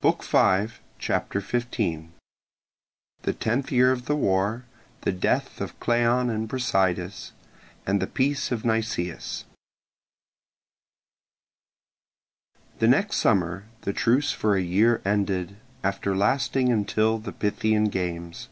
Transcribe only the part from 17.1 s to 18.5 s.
the Pythian games.